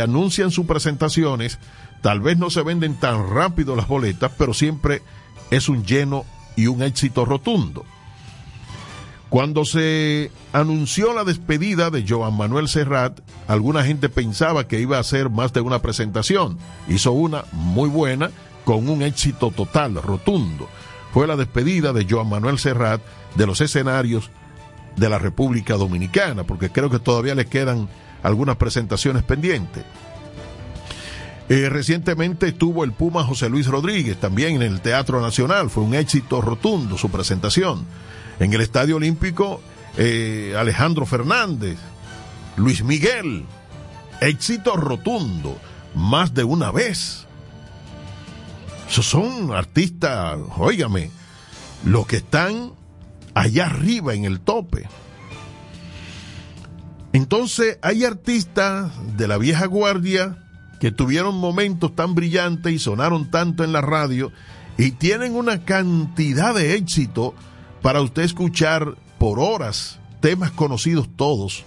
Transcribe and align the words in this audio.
anuncian 0.00 0.50
sus 0.50 0.66
presentaciones, 0.66 1.58
tal 2.02 2.20
vez 2.20 2.38
no 2.38 2.50
se 2.50 2.62
venden 2.62 2.94
tan 2.94 3.30
rápido 3.30 3.76
las 3.76 3.88
boletas, 3.88 4.32
pero 4.36 4.54
siempre 4.54 5.02
es 5.50 5.68
un 5.68 5.84
lleno 5.84 6.24
y 6.56 6.66
un 6.66 6.82
éxito 6.82 7.24
rotundo. 7.24 7.84
Cuando 9.28 9.64
se 9.64 10.30
anunció 10.52 11.12
la 11.12 11.24
despedida 11.24 11.90
de 11.90 12.04
Joan 12.08 12.36
Manuel 12.36 12.68
Serrat, 12.68 13.20
alguna 13.48 13.84
gente 13.84 14.08
pensaba 14.08 14.68
que 14.68 14.80
iba 14.80 14.98
a 14.98 15.00
hacer 15.00 15.30
más 15.30 15.52
de 15.52 15.60
una 15.60 15.80
presentación. 15.82 16.58
Hizo 16.88 17.12
una 17.12 17.44
muy 17.52 17.88
buena, 17.88 18.30
con 18.64 18.88
un 18.88 19.02
éxito 19.02 19.50
total, 19.50 20.00
rotundo. 20.02 20.68
Fue 21.12 21.26
la 21.26 21.36
despedida 21.36 21.92
de 21.92 22.06
Joan 22.08 22.28
Manuel 22.28 22.58
Serrat 22.58 23.00
de 23.34 23.46
los 23.46 23.60
escenarios 23.60 24.30
de 24.96 25.08
la 25.08 25.18
República 25.18 25.74
Dominicana, 25.74 26.44
porque 26.44 26.70
creo 26.70 26.88
que 26.88 26.98
todavía 26.98 27.34
le 27.34 27.46
quedan 27.46 27.88
algunas 28.26 28.56
presentaciones 28.56 29.22
pendientes. 29.22 29.84
Eh, 31.48 31.68
recientemente 31.68 32.48
estuvo 32.48 32.82
el 32.82 32.90
Puma 32.92 33.22
José 33.22 33.48
Luis 33.48 33.68
Rodríguez 33.68 34.18
también 34.18 34.56
en 34.56 34.62
el 34.62 34.80
Teatro 34.80 35.20
Nacional, 35.20 35.70
fue 35.70 35.84
un 35.84 35.94
éxito 35.94 36.40
rotundo 36.40 36.98
su 36.98 37.08
presentación. 37.08 37.86
En 38.40 38.52
el 38.52 38.60
Estadio 38.60 38.96
Olímpico, 38.96 39.60
eh, 39.96 40.56
Alejandro 40.58 41.06
Fernández, 41.06 41.78
Luis 42.56 42.82
Miguel, 42.82 43.44
éxito 44.20 44.76
rotundo, 44.76 45.56
más 45.94 46.34
de 46.34 46.42
una 46.42 46.72
vez. 46.72 47.26
Son 48.88 49.52
artistas, 49.52 50.36
óigame, 50.56 51.10
los 51.84 52.08
que 52.08 52.16
están 52.16 52.72
allá 53.34 53.66
arriba 53.66 54.14
en 54.14 54.24
el 54.24 54.40
tope. 54.40 54.88
Entonces 57.12 57.78
hay 57.82 58.04
artistas 58.04 58.92
de 59.16 59.28
la 59.28 59.38
vieja 59.38 59.66
guardia 59.66 60.38
que 60.80 60.92
tuvieron 60.92 61.36
momentos 61.36 61.94
tan 61.94 62.14
brillantes 62.14 62.72
y 62.72 62.78
sonaron 62.78 63.30
tanto 63.30 63.64
en 63.64 63.72
la 63.72 63.80
radio 63.80 64.32
y 64.76 64.92
tienen 64.92 65.34
una 65.34 65.64
cantidad 65.64 66.54
de 66.54 66.74
éxito 66.74 67.34
para 67.82 68.02
usted 68.02 68.22
escuchar 68.22 68.96
por 69.18 69.38
horas 69.38 69.98
temas 70.20 70.50
conocidos 70.50 71.08
todos 71.16 71.64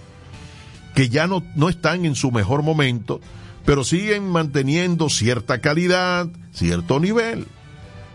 que 0.94 1.08
ya 1.08 1.26
no, 1.26 1.42
no 1.54 1.68
están 1.68 2.04
en 2.04 2.14
su 2.14 2.30
mejor 2.30 2.62
momento, 2.62 3.20
pero 3.64 3.84
siguen 3.84 4.28
manteniendo 4.28 5.08
cierta 5.08 5.60
calidad, 5.60 6.28
cierto 6.52 7.00
nivel. 7.00 7.46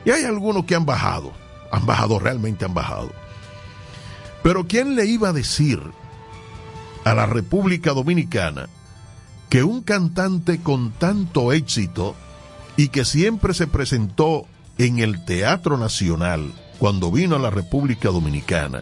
Y 0.04 0.12
hay 0.12 0.24
algunos 0.24 0.66
que 0.66 0.76
han 0.76 0.86
bajado, 0.86 1.32
han 1.72 1.86
bajado, 1.86 2.20
realmente 2.20 2.66
han 2.66 2.74
bajado. 2.74 3.12
Pero 4.44 4.68
¿quién 4.68 4.96
le 4.96 5.06
iba 5.06 5.30
a 5.30 5.34
decir 5.34 5.82
a 7.06 7.14
la 7.14 7.28
República 7.28 7.94
Dominicana 7.94 8.68
que 9.50 9.64
un 9.64 9.84
cantante 9.84 10.60
con 10.60 10.92
tanto 10.92 11.54
éxito 11.54 12.16
y 12.76 12.90
que 12.90 13.06
siempre 13.06 13.54
se 13.54 13.68
presentó 13.68 14.48
en 14.78 15.00
el 15.00 15.24
Teatro 15.24 15.78
Nacional 15.78 16.52
cuando 16.80 17.12
vino 17.12 17.38
a 17.38 17.40
la 17.40 17.52
República 17.52 18.10
Dominicana, 18.10 18.82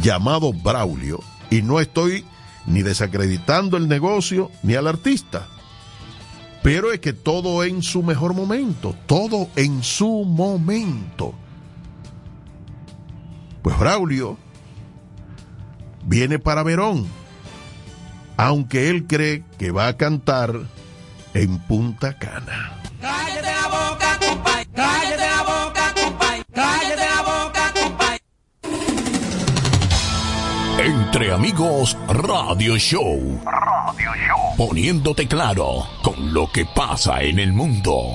llamado 0.00 0.52
Braulio, 0.52 1.20
y 1.50 1.60
no 1.60 1.80
estoy 1.80 2.24
ni 2.66 2.82
desacreditando 2.82 3.76
el 3.76 3.88
negocio 3.88 4.50
ni 4.62 4.74
al 4.74 4.86
artista, 4.86 5.48
pero 6.62 6.92
es 6.92 7.00
que 7.00 7.12
todo 7.12 7.62
en 7.64 7.82
su 7.82 8.02
mejor 8.02 8.32
momento, 8.32 8.94
todo 9.06 9.48
en 9.56 9.82
su 9.82 10.24
momento. 10.24 11.34
Pues 13.60 13.78
Braulio 13.78 14.38
viene 16.06 16.38
para 16.38 16.62
Verón 16.62 17.06
aunque 18.36 18.90
él 18.90 19.06
cree 19.06 19.42
que 19.58 19.70
va 19.70 19.88
a 19.88 19.96
cantar 19.96 20.52
en 21.34 21.58
Punta 21.58 22.18
Cana. 22.18 22.72
Cállate 23.00 23.42
la 23.42 23.68
boca, 23.68 24.18
compay. 24.26 24.66
Cállate 24.74 25.26
la 25.26 25.42
boca, 25.42 25.94
compay. 25.94 26.42
Cállate 26.52 26.96
la 26.96 27.22
boca, 27.22 27.72
compay. 27.74 28.18
Entre 30.78 31.32
amigos, 31.32 31.96
Radio 32.08 32.76
Show. 32.76 33.40
Radio 33.44 34.10
Show. 34.26 34.56
Poniéndote 34.56 35.26
claro 35.28 35.86
con 36.02 36.32
lo 36.32 36.50
que 36.50 36.64
pasa 36.64 37.22
en 37.22 37.38
el 37.38 37.52
mundo. 37.52 38.12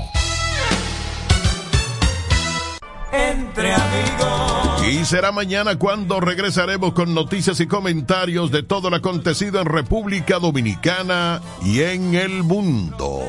Entre 3.11 3.73
amigos. 3.73 4.58
Y 4.89 5.05
será 5.05 5.31
mañana 5.31 5.77
cuando 5.77 6.19
regresaremos 6.19 6.93
con 6.93 7.13
noticias 7.13 7.59
y 7.59 7.67
comentarios 7.67 8.49
de 8.49 8.63
todo 8.63 8.89
lo 8.89 8.95
acontecido 8.95 9.61
en 9.61 9.67
República 9.67 10.39
Dominicana 10.39 11.41
y 11.63 11.81
en 11.81 12.15
el 12.15 12.41
mundo. 12.41 13.19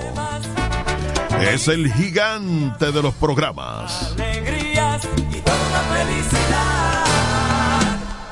Es 1.39 1.69
el 1.69 1.93
gigante 1.93 2.93
de 2.93 3.03
los 3.03 3.13
programas. 3.15 4.15
Alegrías 4.15 5.07
y 5.31 5.41
toda 5.41 5.83
felicidad. 5.99 7.05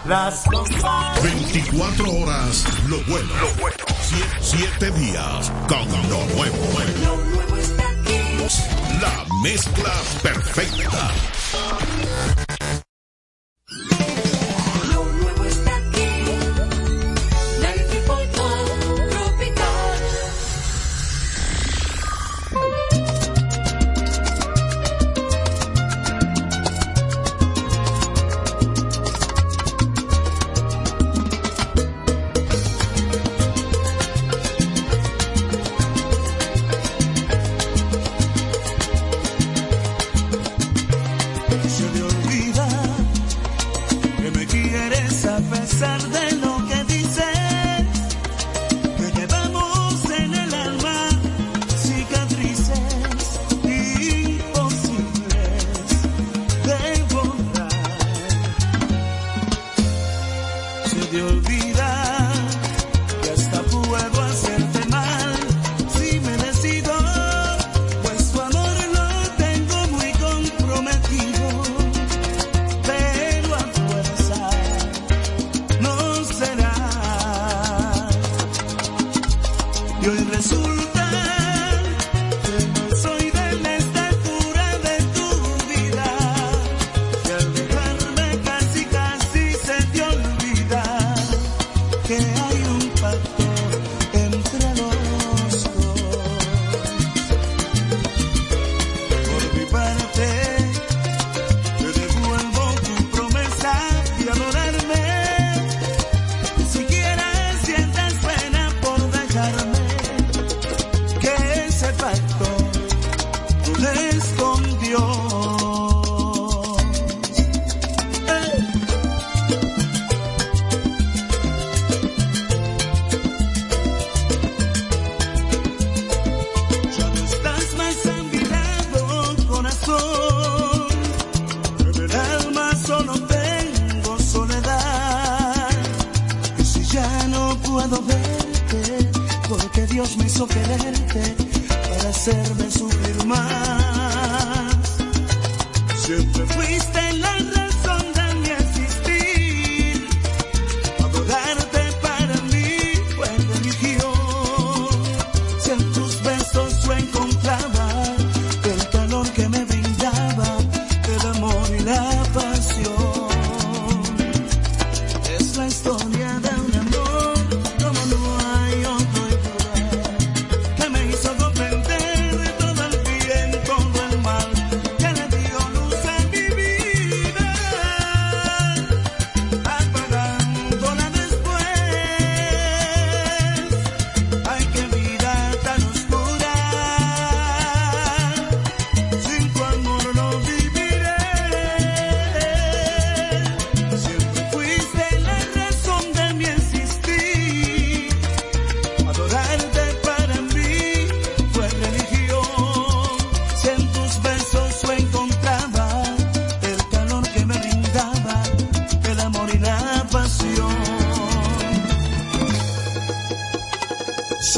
Las 0.07 0.45
cosas. 0.45 1.23
24 1.23 2.11
horas, 2.11 2.65
lo 2.89 2.97
bueno. 3.03 3.29
Lo 3.43 3.61
bueno. 3.61 3.85
siete 4.41 4.91
días 4.93 5.53
con 5.69 5.87
lo 6.09 6.25
nuevo. 6.35 6.57
Lo 7.05 7.17
nuevo 7.17 7.57
está 7.59 7.91
aquí. 7.91 8.17
La 9.03 9.27
mezcla 9.43 9.93
perfecta. 10.23 11.13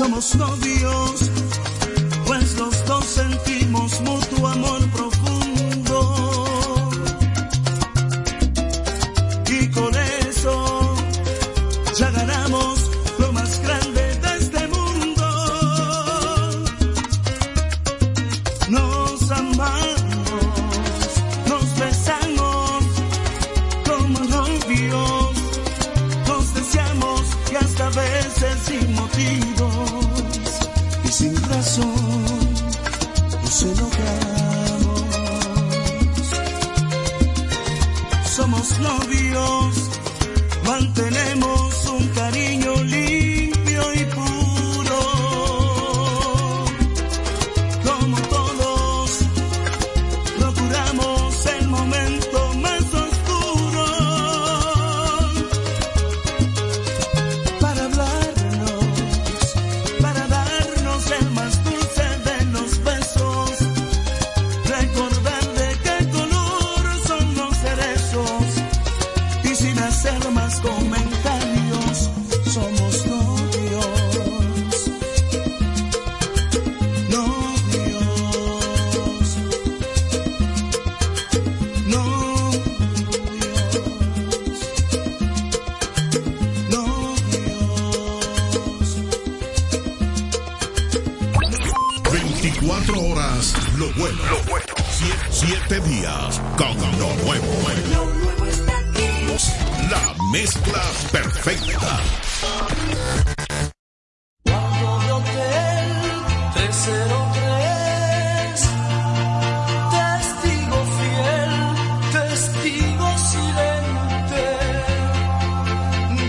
Somos 0.01 0.35
novios, 0.35 1.31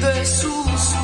De 0.02 0.26
sus 0.26 1.01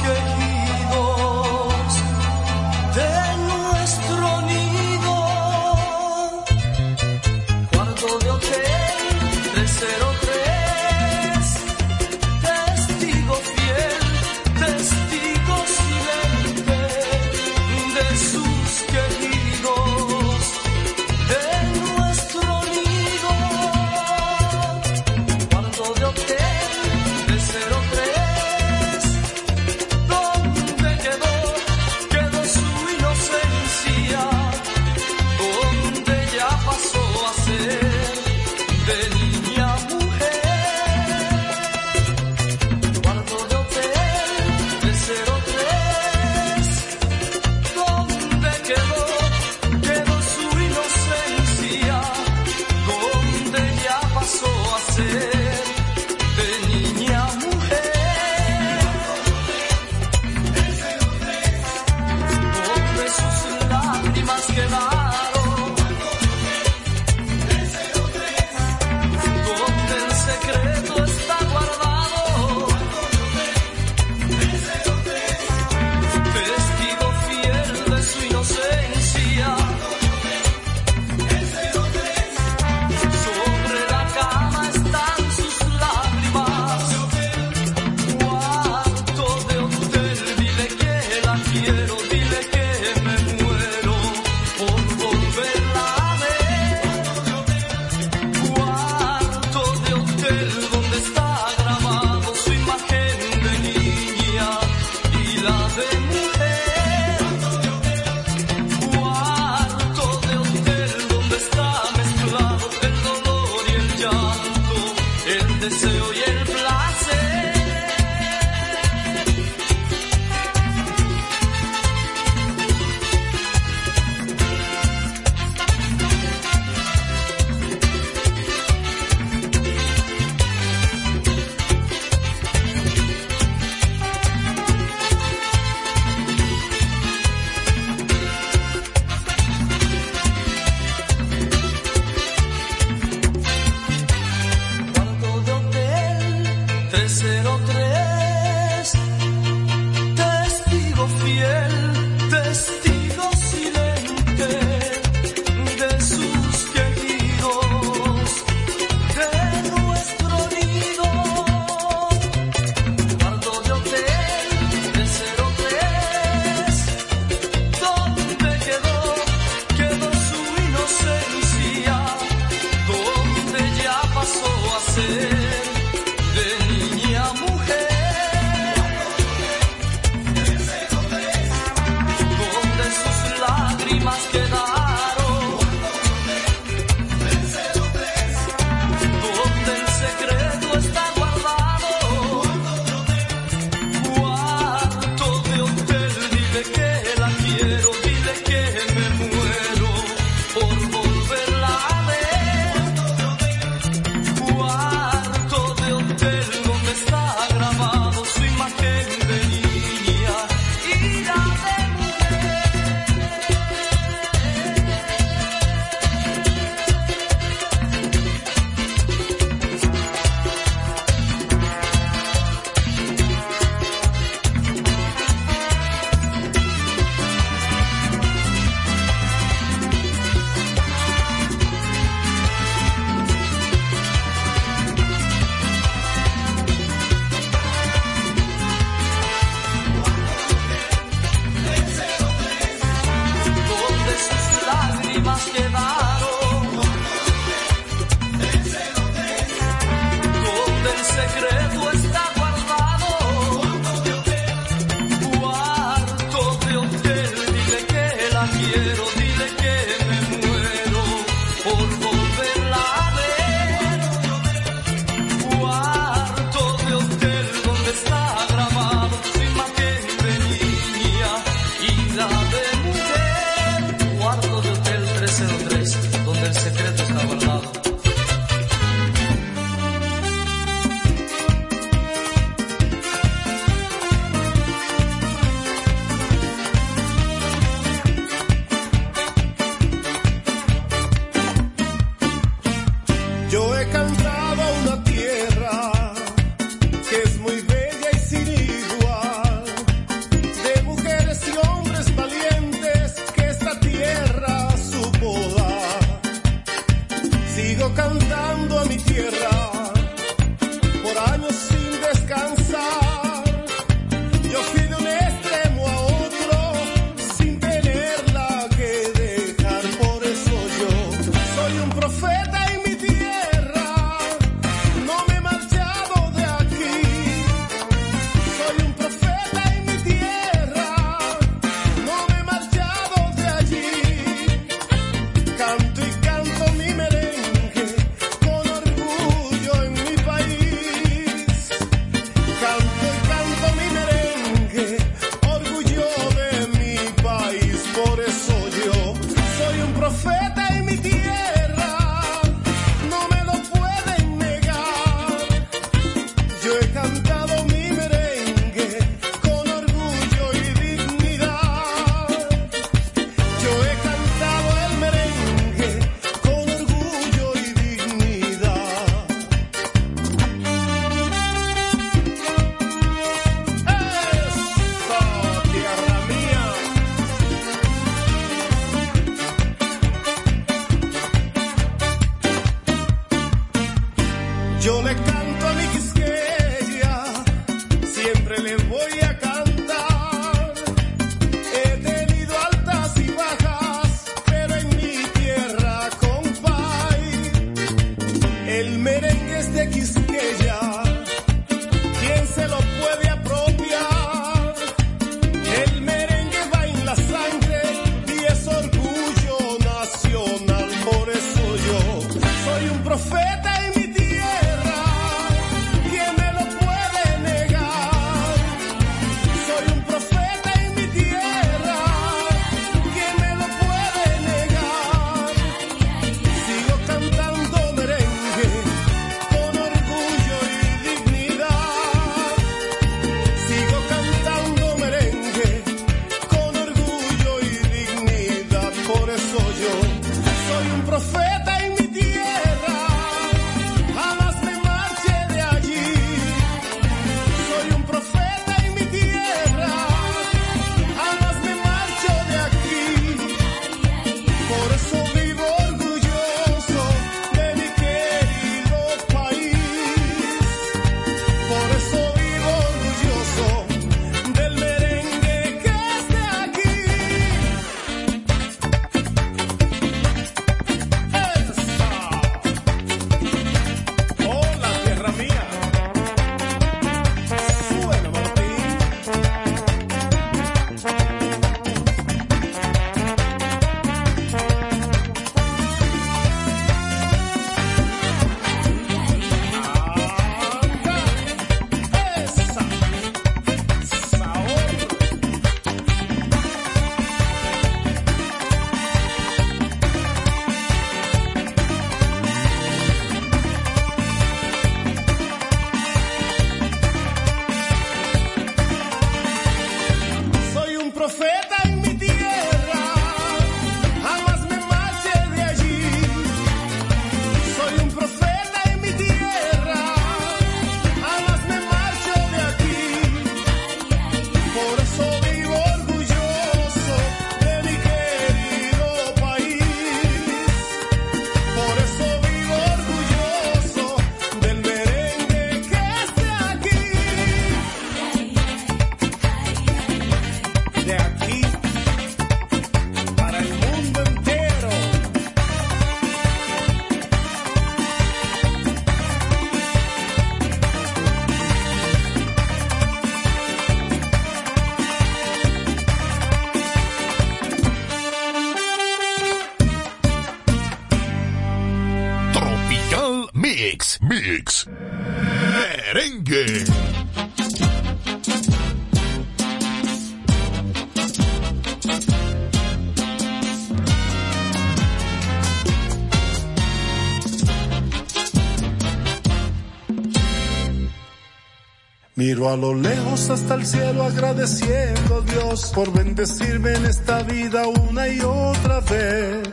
A 582.68 582.76
lo 582.76 582.94
lejos 582.94 583.50
hasta 583.50 583.76
el 583.76 583.86
cielo 583.86 584.24
agradeciendo 584.24 585.38
a 585.38 585.42
Dios 585.52 585.90
por 585.96 586.12
bendecirme 586.12 586.96
en 586.96 587.06
esta 587.06 587.42
vida 587.44 587.88
una 587.88 588.28
y 588.28 588.42
otra 588.42 589.00
vez. 589.00 589.70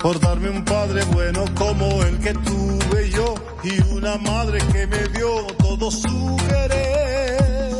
Por 0.00 0.18
darme 0.18 0.48
un 0.48 0.64
padre 0.64 1.04
bueno 1.12 1.44
como 1.54 2.02
el 2.04 2.18
que 2.20 2.32
tuve 2.32 3.10
yo 3.10 3.34
y 3.62 3.94
una 3.94 4.16
madre 4.16 4.60
que 4.72 4.86
me 4.86 5.08
dio 5.08 5.46
todo 5.58 5.90
su 5.90 6.36
querer. 6.48 7.74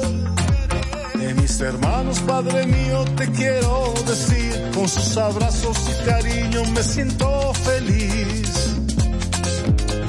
De 1.14 1.34
mis 1.40 1.58
hermanos, 1.58 2.20
Padre 2.20 2.66
mío, 2.66 3.04
te 3.16 3.30
quiero 3.32 3.94
decir, 4.06 4.70
con 4.74 4.86
sus 4.86 5.16
abrazos 5.16 5.78
y 5.88 6.04
cariño 6.04 6.62
me 6.74 6.82
siento 6.82 7.54
feliz. 7.54 8.76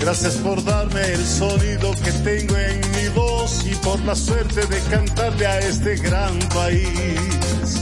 Gracias 0.02 0.36
por 0.36 0.64
darme 0.64 1.14
el 1.14 1.26
sonido 1.26 1.92
que 2.04 2.12
tengo 2.12 2.57
la 4.08 4.16
suerte 4.16 4.66
de 4.66 4.80
cantarle 4.90 5.46
a 5.46 5.60
este 5.60 5.98
gran 5.98 6.40
país. 6.56 7.82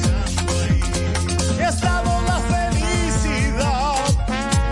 He 1.59 1.63
estado 1.63 2.21
la 2.25 2.39
felicidad 2.55 4.07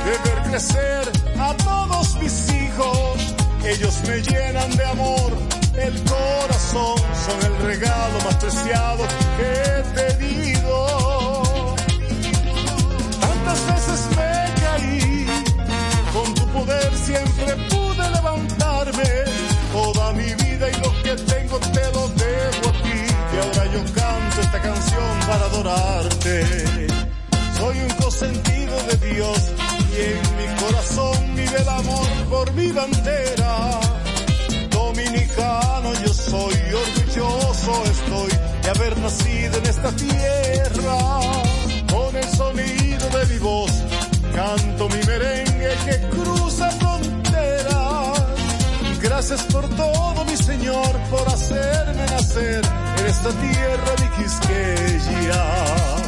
de 0.03 0.29
ver 0.29 0.49
crecer 0.49 1.11
a 1.39 1.53
todos 1.57 2.15
mis 2.19 2.51
hijos. 2.53 3.35
Ellos 3.63 4.01
me 4.07 4.19
llenan 4.23 4.75
de 4.75 4.83
amor 4.83 5.31
el 5.77 5.93
corazón, 6.05 6.97
son 7.23 7.39
el 7.45 7.57
regalo 7.67 8.19
más 8.25 8.35
preciado 8.37 9.03
que 9.37 9.51
he 9.53 10.17
tenido. 10.17 10.52
Para 25.27 25.45
adorarte. 25.45 26.45
Soy 27.57 27.77
un 27.79 27.89
consentido 28.01 28.75
de 28.83 29.13
Dios 29.13 29.39
y 29.91 30.01
en 30.01 30.37
mi 30.37 30.61
corazón 30.61 31.35
vive 31.35 31.57
el 31.61 31.69
amor 31.69 32.07
por 32.29 32.51
mi 32.53 32.71
bandera. 32.71 33.79
Dominicano 34.69 35.93
yo 36.05 36.13
soy, 36.13 36.53
orgulloso 36.53 37.83
estoy 37.85 38.31
de 38.63 38.69
haber 38.69 38.97
nacido 38.99 39.57
en 39.57 39.65
esta 39.65 39.91
tierra. 39.91 40.97
Con 41.91 42.15
el 42.15 42.29
sonido 42.29 43.09
de 43.09 43.25
mi 43.33 43.39
voz 43.39 43.71
canto 44.33 44.89
mi 44.89 45.03
merengue 45.05 45.75
que 45.85 46.09
cruza. 46.09 46.72
Gracias 49.15 49.43
por 49.43 49.69
todo, 49.69 50.25
mi 50.25 50.35
Señor, 50.35 50.99
por 51.11 51.29
hacerme 51.29 52.03
nacer 52.07 52.63
en 52.97 53.05
esta 53.05 53.29
tierra 53.29 53.95
de 53.99 54.09
Quisqueya. 54.23 56.02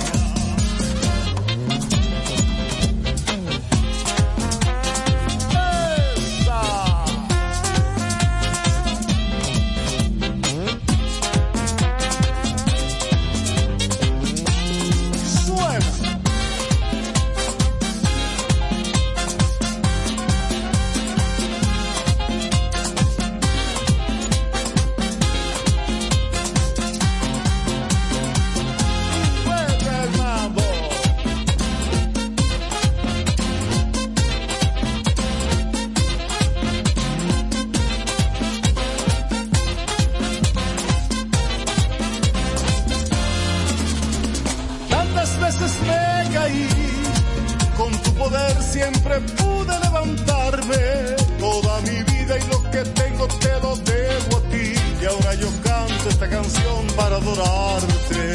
Esta 56.10 56.30
canción 56.30 56.88
para 56.96 57.16
adorarte. 57.18 58.34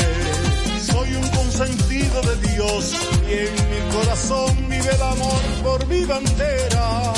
Soy 0.80 1.14
un 1.14 1.28
consentido 1.28 2.20
de 2.22 2.48
Dios 2.48 2.94
y 3.28 3.32
en 3.32 3.54
mi 3.70 3.94
corazón 3.94 4.68
vive 4.68 4.90
el 4.92 5.02
amor 5.02 5.40
por 5.62 5.86
mi 5.86 6.04
bandera. 6.04 7.12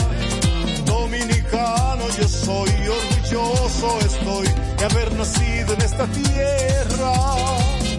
Dominicano 0.85 2.05
yo 2.19 2.29
soy, 2.29 2.71
orgulloso 2.71 3.99
estoy 4.01 4.49
de 4.79 4.85
haber 4.85 5.13
nacido 5.15 5.75
en 5.75 5.83
esta 5.83 6.07
tierra. 6.07 7.13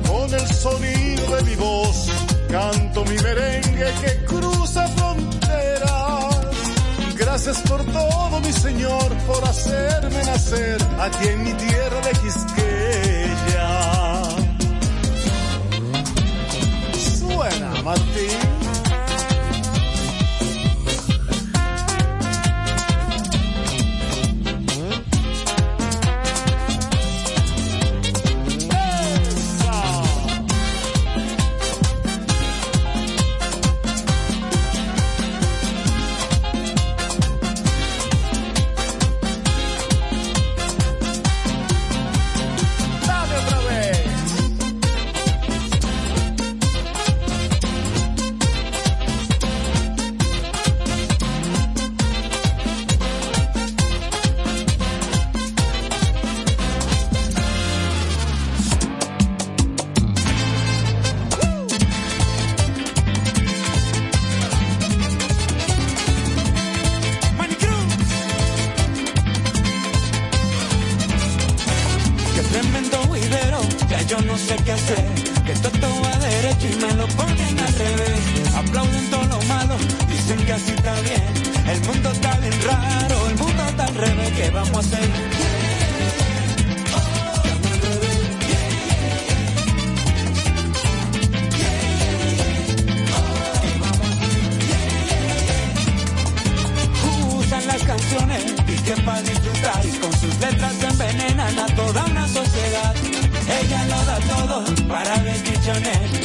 Con 0.07 0.33
el 0.33 0.47
sonido 0.47 1.35
de 1.35 1.43
mi 1.43 1.55
voz 1.55 2.07
canto 2.49 3.03
mi 3.05 3.17
merengue 3.17 3.93
que 4.03 4.25
cruza 4.25 4.87
fronteras. 4.89 5.42
Gracias 7.35 7.61
por 7.61 7.83
todo, 7.85 8.39
mi 8.41 8.53
Señor, 8.53 9.11
por 9.25 9.43
hacerme 9.43 10.23
nacer 10.23 10.77
aquí 10.99 11.29
en 11.29 11.43
mi 11.43 11.51
tierra 11.53 11.99
de 12.01 12.11
Quisqueya. 12.21 13.69
Suena, 17.17 17.81
Martín. 17.81 18.52
internet. 105.75 106.22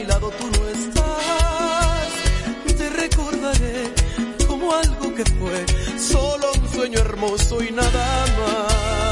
mi 0.00 0.06
lado 0.06 0.30
tú 0.30 0.46
no 0.58 0.68
estás, 0.68 2.08
te 2.78 2.88
recordaré 2.90 3.92
como 4.46 4.72
algo 4.74 5.14
que 5.14 5.24
fue 5.24 5.98
solo 5.98 6.52
un 6.58 6.68
sueño 6.70 6.98
hermoso 7.00 7.62
y 7.62 7.70
nada 7.70 8.24
más. 8.38 9.09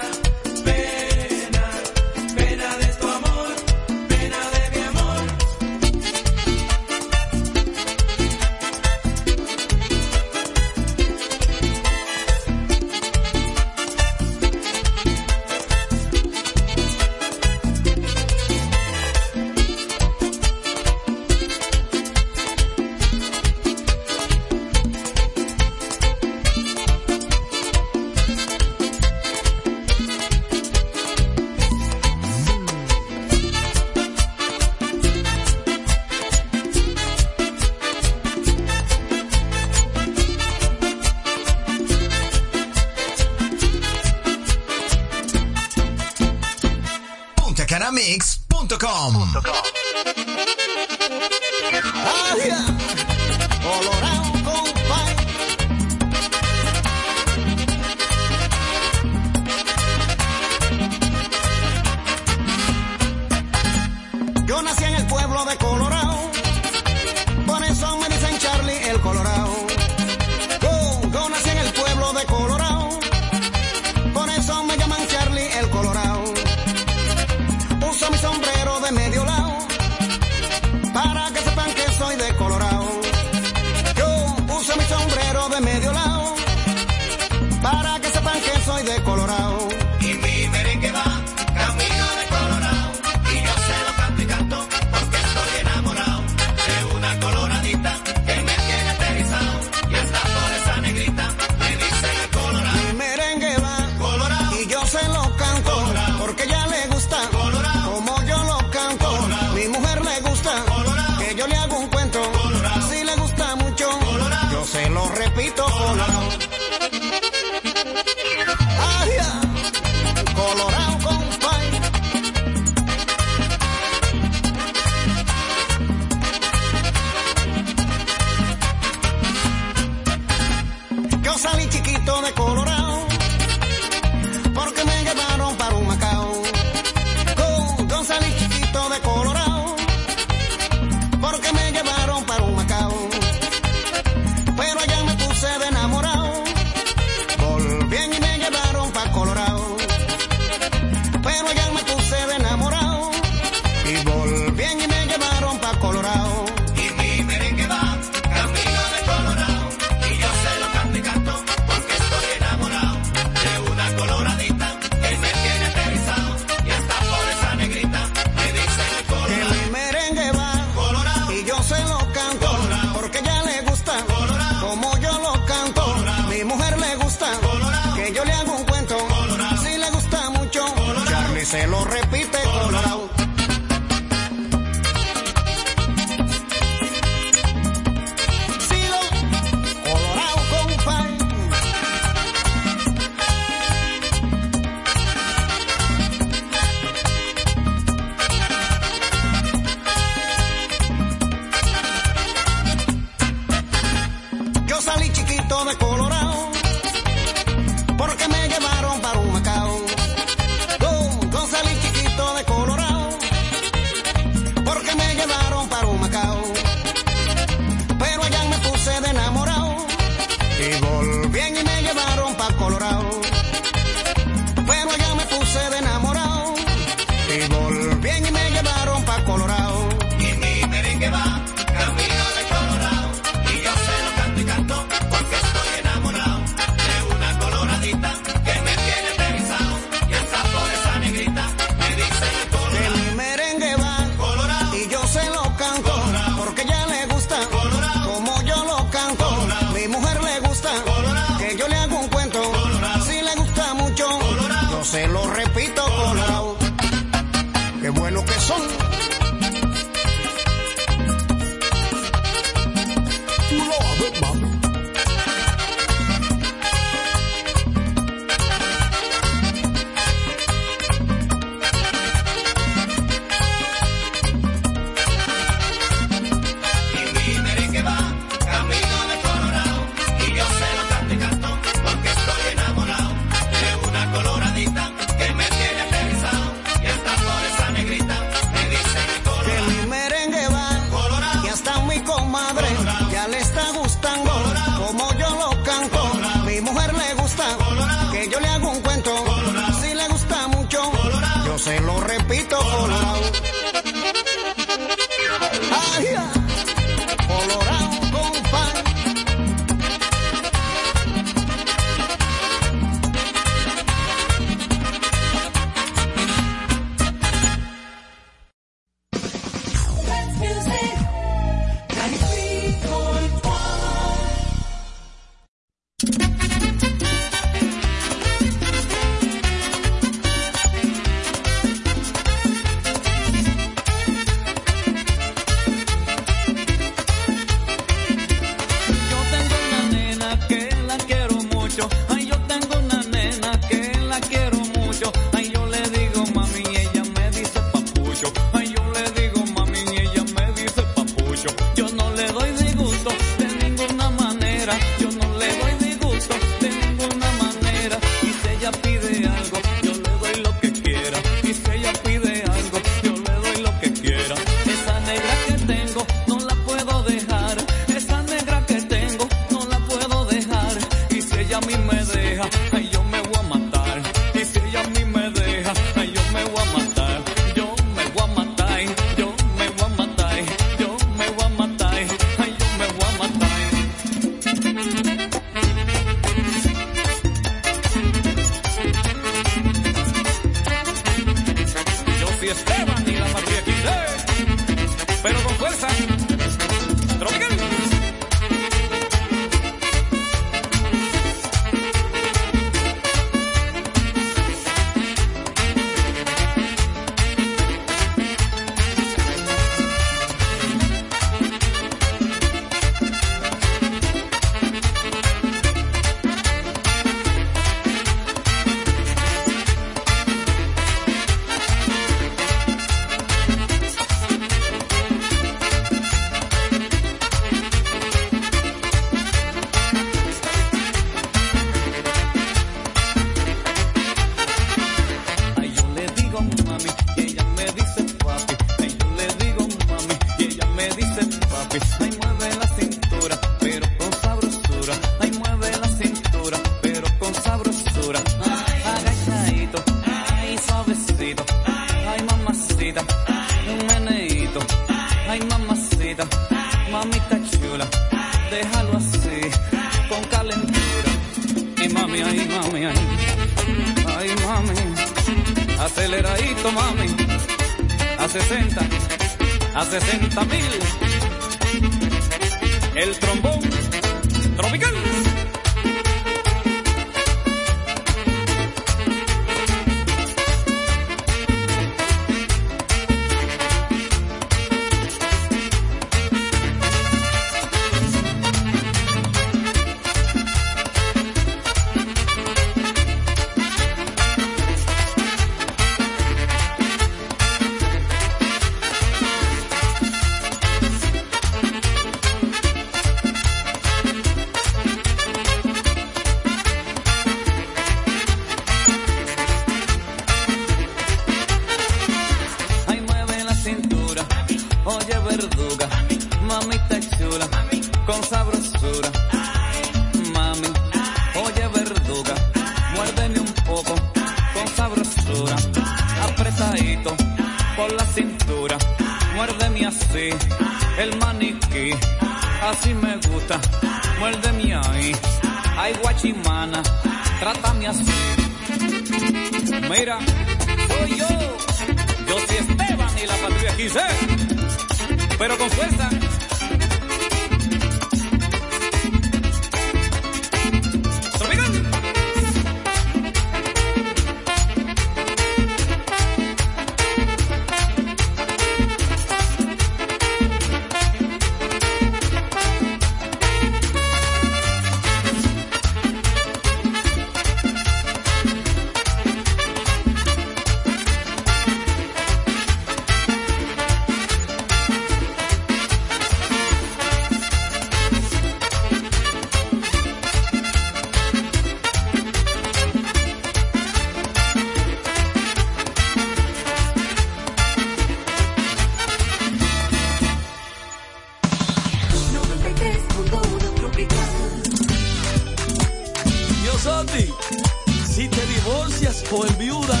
Divorcias 598.82 599.24
o 599.30 599.46
en 599.46 599.58
viuda, 599.58 600.00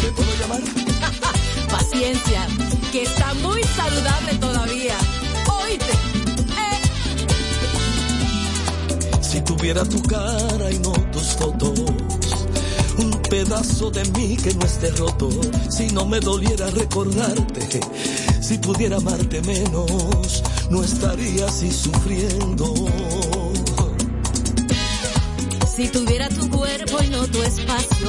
¿te 0.00 0.12
puedo 0.12 0.28
llamar? 0.40 0.60
Paciencia, 1.70 2.46
que 2.92 3.02
está 3.04 3.32
muy 3.34 3.62
saludable 3.62 4.34
todavía. 4.34 4.96
Oíste. 5.62 5.92
Eh, 5.92 6.80
Si 9.22 9.40
tuviera 9.42 9.84
tu 9.84 10.02
cara 10.02 10.70
y 10.70 10.78
no 10.80 10.92
tus 11.12 11.28
fotos, 11.36 11.80
un 12.98 13.10
pedazo 13.30 13.90
de 13.90 14.04
mí 14.10 14.36
que 14.36 14.54
no 14.54 14.66
esté 14.66 14.90
roto, 14.90 15.30
si 15.70 15.86
no 15.88 16.04
me 16.04 16.20
doliera 16.20 16.70
recordarte, 16.70 17.80
si 18.42 18.58
pudiera 18.58 18.96
amarte 18.98 19.40
menos, 19.42 20.42
no 20.70 20.82
estaría 20.82 21.46
así 21.46 21.72
sufriendo. 21.72 22.74
Si 25.78 25.86
tuviera 25.90 26.28
tu 26.28 26.50
cuerpo 26.50 27.00
y 27.04 27.06
no 27.06 27.24
tu 27.28 27.40
espacio, 27.40 28.08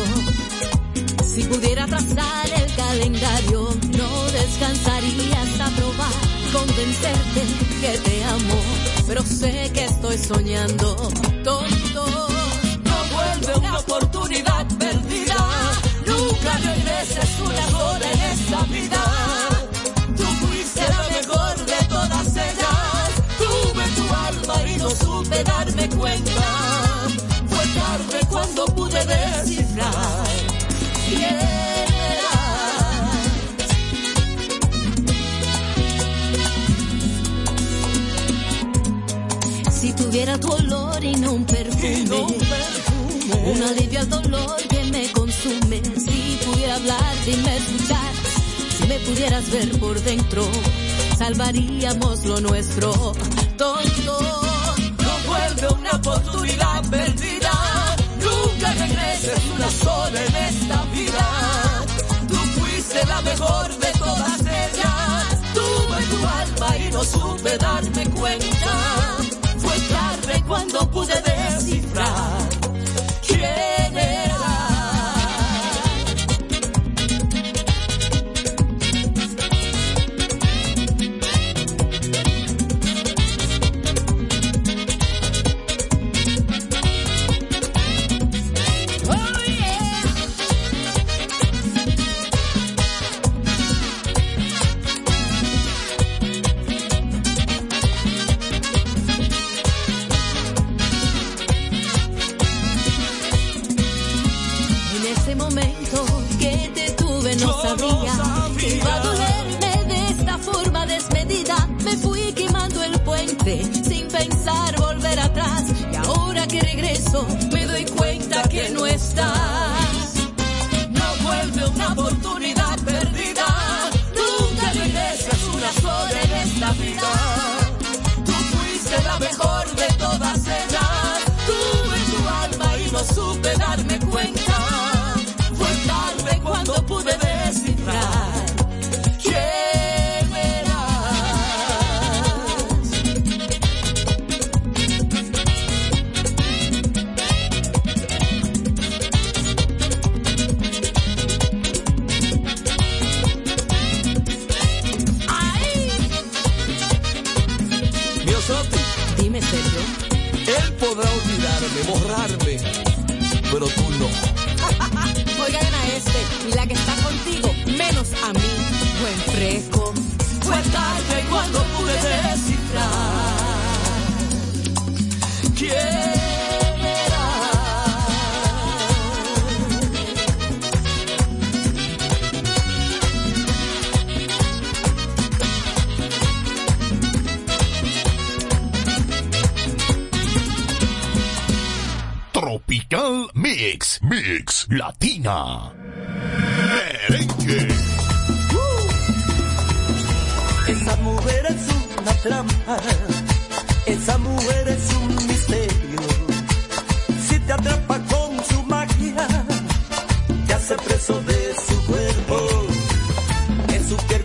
si 1.24 1.44
pudiera 1.44 1.86
trazar 1.86 2.50
el 2.50 2.76
calendario, 2.76 3.70
no 3.96 4.32
descansaría 4.32 5.40
hasta 5.40 5.70
probar, 5.76 6.12
convencerte 6.52 7.42
que 7.80 7.98
te 8.00 8.24
amo, 8.24 8.60
pero 9.06 9.22
sé 9.22 9.70
que 9.72 9.86
estoy 9.86 10.18
soñando, 10.18 10.96
tonto. 11.44 12.06
No 12.86 12.98
vuelve 13.14 13.60
una 13.60 13.78
oportunidad 13.78 14.66
perdida, 14.80 15.38
nunca 16.08 16.58
regreses 16.58 17.30
una 17.40 17.70
sola 17.70 18.12
en 18.14 18.22
esta 18.32 18.64
vida. 18.64 19.04
Tú 20.18 20.24
fuiste 20.24 20.82
la 20.90 21.08
mejor 21.20 21.66
de 21.68 21.86
todas 21.88 22.28
ellas, 22.36 23.10
tuve 23.38 23.84
tu 23.96 24.16
alma 24.16 24.72
y 24.72 24.78
no 24.78 24.90
supe 24.90 25.44
darme 25.44 25.88
cuenta. 25.90 26.89
Cuando 28.40 28.66
pude 28.68 29.06
descifrar 29.06 30.26
quién 31.10 31.36
eras. 31.36 32.30
Si 39.70 39.92
tuviera 39.92 40.40
tu 40.40 40.54
olor 40.54 41.04
y 41.04 41.16
no 41.18 41.34
un 41.34 41.44
perfume, 41.44 42.28
un 43.46 43.62
alivio 43.62 44.00
al 44.00 44.10
dolor 44.10 44.56
que 44.70 44.84
me 44.86 45.12
consume. 45.12 45.82
Si 45.98 46.40
pudiera 46.46 46.76
hablarte 46.76 47.32
y 47.32 47.38
me 47.44 47.58
escuchar, 47.58 48.14
si 48.78 48.88
me 48.88 49.00
pudieras 49.00 49.52
ver 49.52 49.78
por 49.80 50.02
dentro, 50.02 50.48
salvaríamos 51.18 52.24
lo 52.24 52.40
nuestro. 52.40 52.94
Tonto, 53.58 54.20
No 54.98 55.12
vuelve 55.28 55.68
una 55.78 55.92
oportunidad 55.92 56.90
perdida. 56.90 57.19
Regreses 59.40 59.52
una 59.56 59.70
sola 59.70 60.26
en 60.26 60.36
esta 60.36 60.84
vida. 60.94 61.84
Tú 62.28 62.36
fuiste 62.60 63.06
la 63.06 63.22
mejor 63.22 63.70
de 63.78 63.92
todas 63.94 64.40
ellas. 64.42 65.42
Tuve 65.54 66.04
tu 66.06 66.18
alma 66.28 66.78
y 66.78 66.92
no 66.92 67.04
supe 67.04 67.58
darme 67.58 68.06
cuenta. 68.12 69.18
Fue 69.58 69.80
tarde 69.80 70.44
cuando 70.48 70.90
pude 70.92 71.22
descifrar 71.22 72.39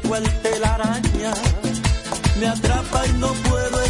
cual 0.08 0.22
telaraña 0.42 1.32
me 2.38 2.46
atrapa 2.46 3.06
y 3.06 3.12
no 3.14 3.28
puedo 3.28 3.83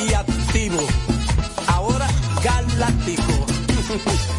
y 0.00 0.14
activo. 0.14 0.78
Ahora 1.66 2.06
galáctico. 2.42 3.46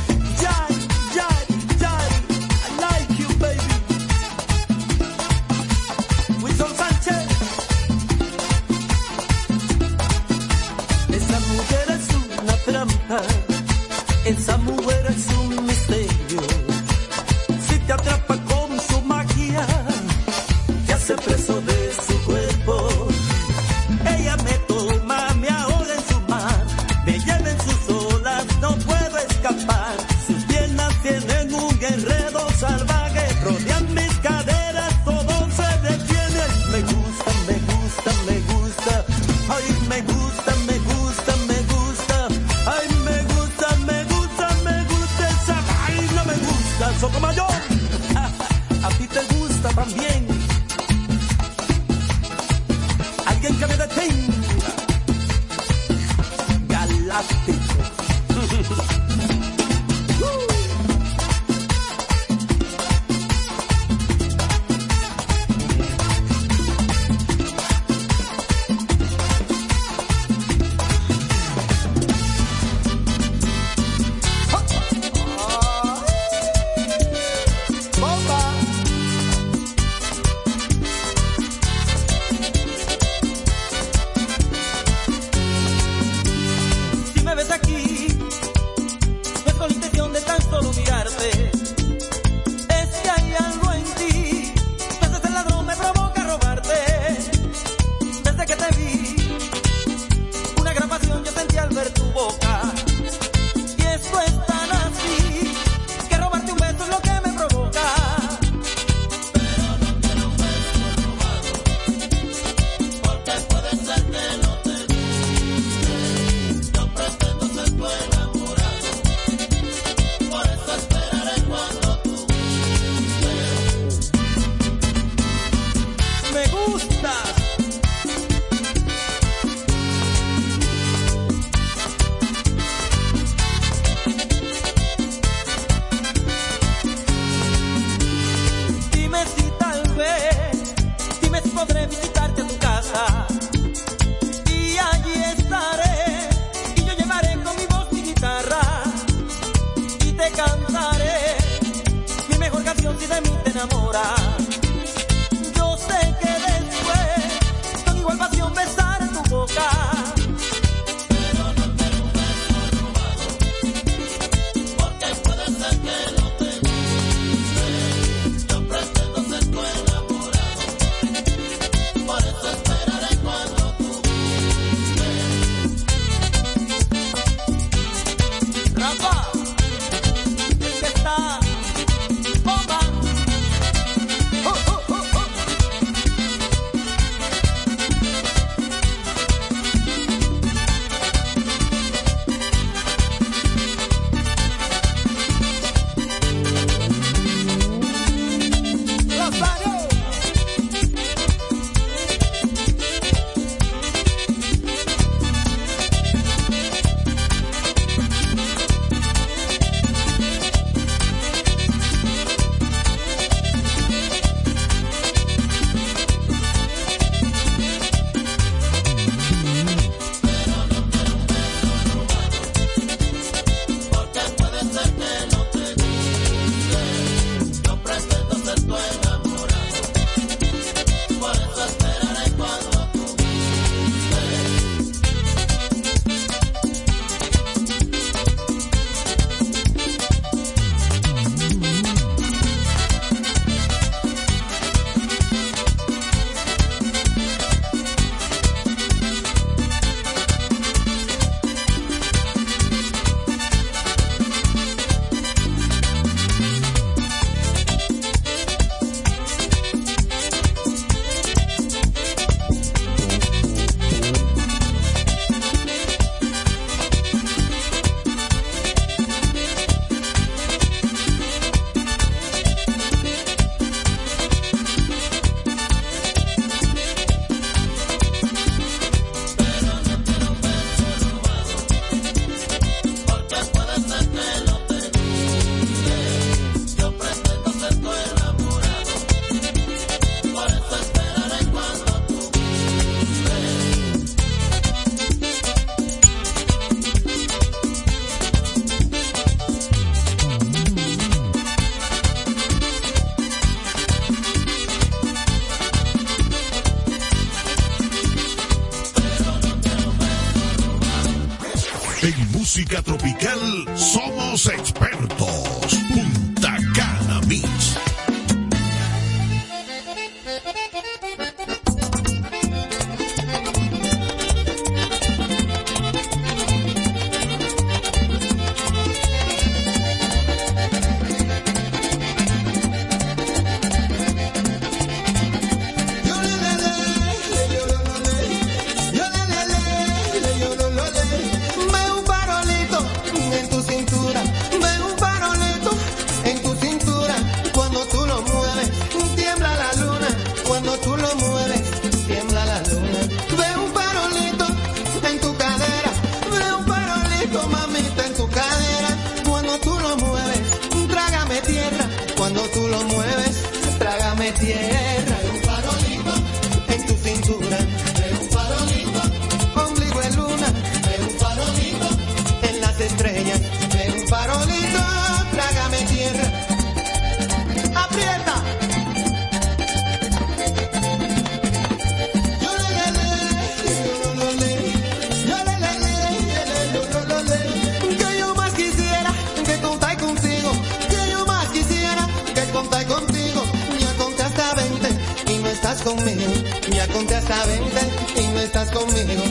Conté 396.93 397.15
hasta 397.15 397.45
20 397.45 398.21
y 398.21 398.27
no 398.27 398.39
estás 398.39 398.71
conmigo. 398.71 399.23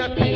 aquí. 0.00 0.33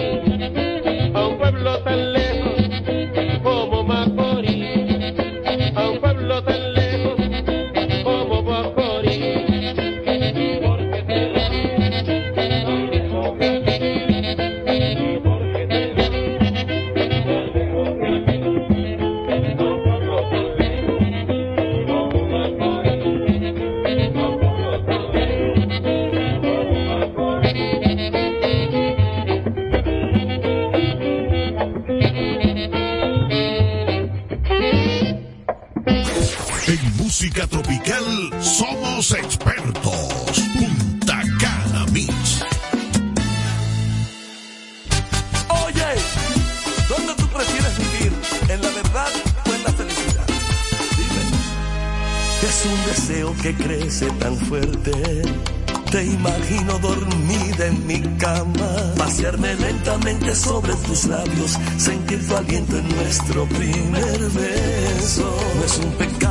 aliento 62.49 62.78
en 62.78 62.88
nuestro 62.88 63.46
primer 63.46 64.20
beso. 64.30 65.36
No 65.57 65.64
es 65.64 65.78
un 65.78 65.92
pecado 65.92 66.28